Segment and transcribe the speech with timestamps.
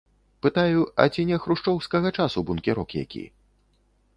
[0.45, 3.23] Пытаю, а ці не хрушчоўскага часу бункерок які.